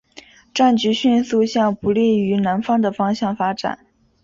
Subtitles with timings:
[0.51, 3.85] 战局迅速向不利于南方的方向发展。